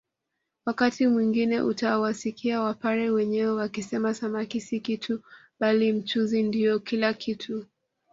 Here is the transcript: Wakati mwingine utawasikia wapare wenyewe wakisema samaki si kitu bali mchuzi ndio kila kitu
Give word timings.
Wakati 0.65 1.07
mwingine 1.07 1.61
utawasikia 1.61 2.61
wapare 2.61 3.09
wenyewe 3.09 3.51
wakisema 3.53 4.13
samaki 4.13 4.61
si 4.61 4.79
kitu 4.79 5.21
bali 5.59 5.93
mchuzi 5.93 6.43
ndio 6.43 6.79
kila 6.79 7.13
kitu 7.13 7.65